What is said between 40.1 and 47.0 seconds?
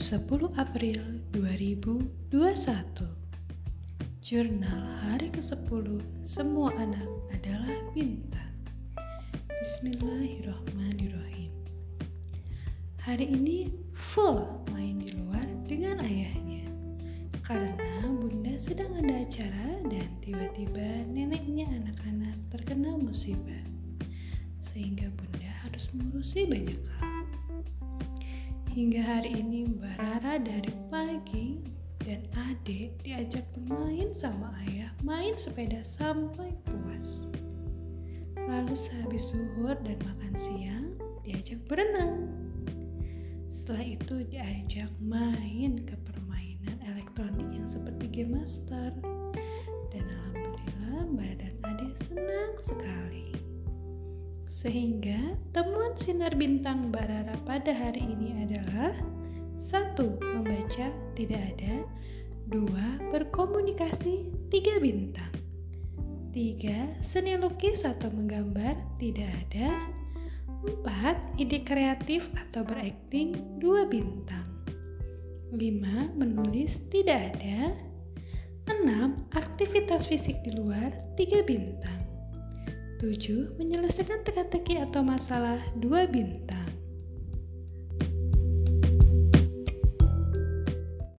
siang diajak berenang. Setelah itu diajak main ke permainan